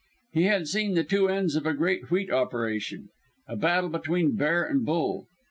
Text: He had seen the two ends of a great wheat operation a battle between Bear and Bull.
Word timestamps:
He 0.33 0.45
had 0.45 0.67
seen 0.67 0.95
the 0.95 1.03
two 1.03 1.29
ends 1.29 1.55
of 1.55 1.67
a 1.67 1.75
great 1.75 2.09
wheat 2.09 2.31
operation 2.31 3.09
a 3.47 3.55
battle 3.55 3.91
between 3.91 4.35
Bear 4.35 4.63
and 4.63 4.83
Bull. 4.83 5.27